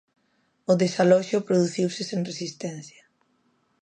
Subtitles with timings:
[0.71, 3.03] O desaloxo produciuse sen resistencia.